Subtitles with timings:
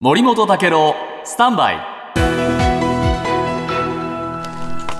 [0.00, 0.94] 森本武郎
[1.24, 1.80] スタンバイ。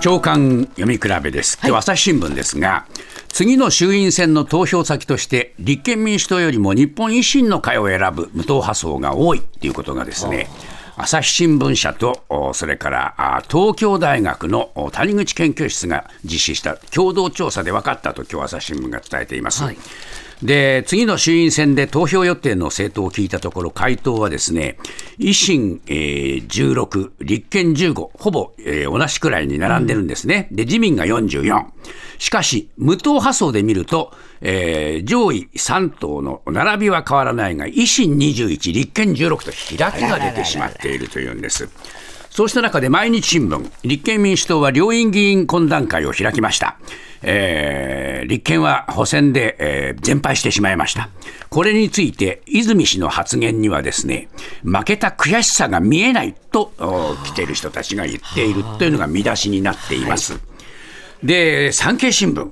[0.00, 2.86] 長官読み比べです、今日朝日新聞ですが、
[3.28, 10.48] 次の衆院選の投票先として、立憲民主党よりも日本維新の会を選ぶ無党派層が多いということがですね、
[10.98, 19.62] 朝日新聞社と、おそれからあ東京大学のお谷口研究室が実施した共同調査で分かったと、今日朝日新聞が伝えています。
[19.62, 19.76] はい。
[20.42, 24.76] で次の衆院選で投票予定の政党を聞いたところ、回答はですね
[25.18, 31.64] 維新、えー16、立憲15、ほぼ、えー同じくらいに並んでるんですね、で自民が44、
[32.18, 39.44] しかし、無党派層で見ると、えー上位3党の並びは変わらないが、維新21、立憲16と
[39.78, 41.68] 開きが出てしまっているというんです。
[42.30, 46.76] そうした中で毎日新聞、立憲民主党は両院議員懇談会を開きました。
[47.22, 51.08] えー立憲は補選で、えー全敗してしまいました。
[51.48, 54.28] これについて、泉氏の発言にはですね、
[54.64, 60.38] 負けた悔しさが見えないとお来ている人たちが言っているというのが見出しになっています。
[61.22, 62.50] で、産経新聞、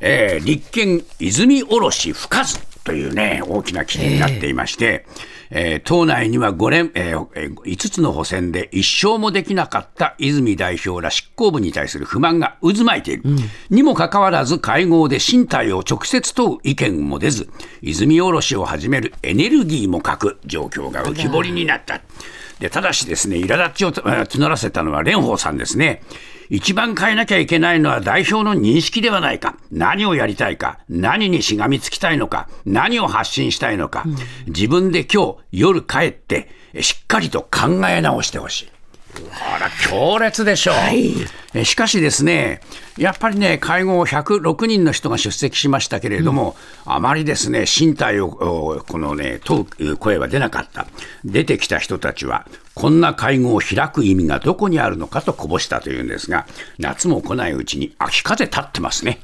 [0.00, 2.58] えー立憲泉おろし不数
[2.88, 5.04] というね、大きな記事になっていまして、
[5.50, 13.22] えー党内には5連、えーえー5つの補選で一勝もできなかった泉代表ら執行部に対する不満が渦巻いている。
[13.70, 17.48] にもかかわらず会合で身体を直接問う意見も出ず、
[17.82, 22.00] 泉おろしを始めるエネルギーも欠く状況が浮き彫りになった。
[22.58, 26.02] でただしですね、苛立ちをえー募らせたのは蓮舫さんですね。
[26.50, 29.56] 一番変えなきゃいけないのは代表の認識ではないか。
[29.70, 30.78] 何をやりたいか。
[30.88, 32.48] 何にしがみつきたいのか。
[32.64, 34.04] 何を発信したいのか。
[34.46, 36.48] 自分で今日夜帰って
[36.80, 38.77] しっかりと考え直してほしい。
[39.54, 40.74] あら、強烈でしょう、
[41.54, 42.60] えしかしですね、
[42.96, 50.86] やっぱりね、会合106人の人が出席しましたけれども、あまりですね、身体を、おこのね、問う声は出なかった。
[51.24, 56.46] 出てきた人たちは、こんな会合を開く意味がどこにあるのかとこぼしたというんですが、
[56.78, 59.20] 夏も来ないうちに秋風立ってますね。